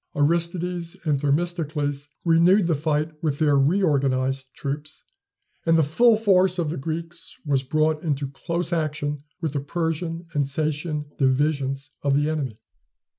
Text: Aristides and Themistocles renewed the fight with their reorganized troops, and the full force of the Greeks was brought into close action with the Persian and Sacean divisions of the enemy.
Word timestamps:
Aristides 0.15 0.95
and 1.05 1.19
Themistocles 1.19 2.09
renewed 2.25 2.65
the 2.65 2.73
fight 2.73 3.11
with 3.21 3.37
their 3.37 3.55
reorganized 3.55 4.47
troops, 4.55 5.03
and 5.63 5.77
the 5.77 5.83
full 5.83 6.17
force 6.17 6.57
of 6.57 6.71
the 6.71 6.77
Greeks 6.77 7.37
was 7.45 7.61
brought 7.61 8.01
into 8.01 8.27
close 8.27 8.73
action 8.73 9.21
with 9.41 9.53
the 9.53 9.59
Persian 9.59 10.25
and 10.33 10.47
Sacean 10.47 11.05
divisions 11.19 11.91
of 12.01 12.15
the 12.15 12.31
enemy. 12.31 12.57